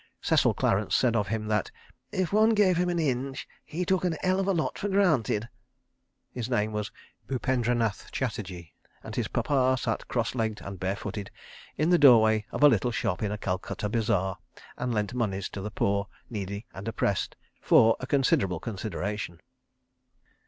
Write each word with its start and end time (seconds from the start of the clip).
Cecil 0.19 0.55
Clarence 0.55 0.95
said 0.95 1.15
of 1.15 1.27
him 1.27 1.45
that 1.49 1.69
"if 2.11 2.33
one 2.33 2.55
gave 2.55 2.75
him 2.75 2.89
an 2.89 2.97
inch 2.97 3.47
he 3.63 3.85
took 3.85 4.03
an 4.03 4.17
'ell 4.23 4.39
of 4.39 4.47
a 4.47 4.51
lot 4.51 4.79
for 4.79 4.89
granted." 4.89 5.47
His 6.31 6.49
name 6.49 6.71
was 6.71 6.91
Bupendranath 7.27 8.09
Chatterji, 8.11 8.71
and 9.03 9.15
his 9.15 9.27
papa 9.27 9.77
sat 9.79 10.07
cross 10.07 10.33
legged 10.33 10.59
and 10.63 10.79
bare 10.79 10.95
footed 10.95 11.29
in 11.77 11.91
the 11.91 11.99
doorway 11.99 12.47
of 12.49 12.63
a 12.63 12.67
little 12.67 12.89
shop 12.89 13.21
in 13.21 13.31
a 13.31 13.37
Calcutta 13.37 13.89
bazaar, 13.89 14.39
and 14.75 14.91
lent 14.91 15.13
moneys 15.13 15.49
to 15.49 15.61
the 15.61 15.69
poor, 15.69 16.07
needy 16.31 16.65
and 16.73 16.87
oppressed, 16.87 17.35
for 17.61 17.95
a 17.99 18.07
considerable 18.07 18.59
consideration. 18.59 19.39